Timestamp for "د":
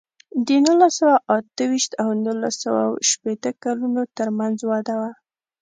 0.45-0.47